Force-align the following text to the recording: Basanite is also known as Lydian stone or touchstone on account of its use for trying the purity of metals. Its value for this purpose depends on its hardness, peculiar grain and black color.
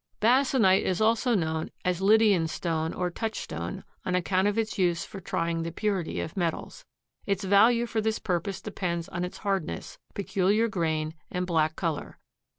Basanite 0.19 0.81
is 0.83 0.99
also 0.99 1.35
known 1.35 1.69
as 1.85 2.01
Lydian 2.01 2.47
stone 2.47 2.91
or 2.91 3.11
touchstone 3.11 3.83
on 4.03 4.15
account 4.15 4.47
of 4.47 4.57
its 4.57 4.79
use 4.79 5.05
for 5.05 5.19
trying 5.21 5.61
the 5.61 5.71
purity 5.71 6.19
of 6.19 6.35
metals. 6.35 6.83
Its 7.27 7.43
value 7.43 7.85
for 7.85 8.01
this 8.01 8.17
purpose 8.17 8.61
depends 8.61 9.07
on 9.09 9.23
its 9.23 9.37
hardness, 9.37 9.99
peculiar 10.15 10.67
grain 10.67 11.13
and 11.29 11.45
black 11.45 11.75
color. 11.75 12.17